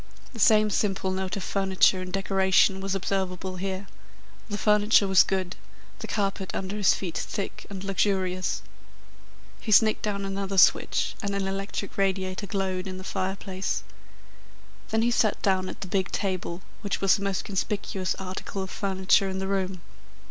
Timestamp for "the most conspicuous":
17.15-18.15